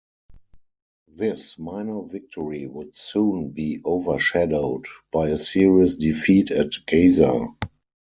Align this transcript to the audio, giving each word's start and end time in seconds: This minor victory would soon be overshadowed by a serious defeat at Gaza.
This 1.09 1.59
minor 1.59 2.01
victory 2.01 2.65
would 2.65 2.95
soon 2.95 3.51
be 3.51 3.81
overshadowed 3.85 4.85
by 5.11 5.29
a 5.29 5.37
serious 5.37 5.95
defeat 5.95 6.49
at 6.49 6.71
Gaza. 6.87 7.45